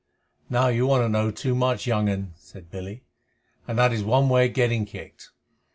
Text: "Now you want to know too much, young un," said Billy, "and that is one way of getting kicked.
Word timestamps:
"Now 0.49 0.69
you 0.69 0.87
want 0.87 1.03
to 1.03 1.09
know 1.09 1.29
too 1.29 1.53
much, 1.53 1.85
young 1.85 2.09
un," 2.09 2.33
said 2.35 2.71
Billy, 2.71 3.03
"and 3.67 3.77
that 3.77 3.93
is 3.93 4.03
one 4.03 4.29
way 4.29 4.47
of 4.47 4.55
getting 4.55 4.83
kicked. 4.83 5.29